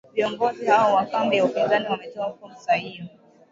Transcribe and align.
viongozi 0.13 0.65
hao 0.65 0.93
wa 0.95 1.05
kambi 1.05 1.37
ya 1.37 1.45
upinzani 1.45 1.85
wametoa 1.87 2.33
fursa 2.33 2.73
hiyo 2.73 3.05